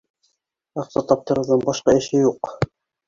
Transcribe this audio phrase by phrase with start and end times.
[0.85, 2.51] Аҡса таптырыуҙан башҡа эше юҡ